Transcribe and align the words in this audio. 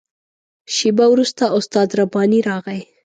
شېبه 0.75 1.05
وروسته 1.13 1.43
استاد 1.57 1.89
رباني 1.99 2.39
راغی. 2.49 2.81